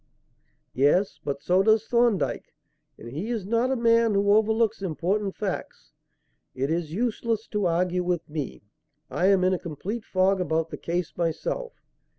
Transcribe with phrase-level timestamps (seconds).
[0.73, 2.55] "Yes; but so does Thorndyke.
[2.97, 5.91] And he is not a man who overlooks important facts.
[6.55, 8.63] It is useless to argue with me.
[9.11, 11.73] I am in a complete fog about the case myself.